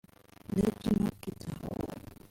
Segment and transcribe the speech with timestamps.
[0.55, 1.51] Regina Pizza